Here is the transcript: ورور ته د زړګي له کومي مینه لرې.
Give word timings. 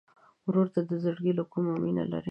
ورور 0.45 0.67
ته 0.73 0.79
د 0.89 0.91
زړګي 1.03 1.33
له 1.39 1.43
کومي 1.51 1.75
مینه 1.83 2.03
لرې. 2.11 2.19